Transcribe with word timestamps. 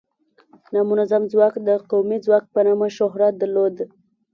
نامنظم 0.73 1.23
ځواک 1.31 1.55
د 1.67 1.69
قومي 1.89 2.17
ځواک 2.25 2.43
په 2.53 2.59
نامه 2.67 2.87
شهرت 2.97 3.33
درلوده. 3.37 3.85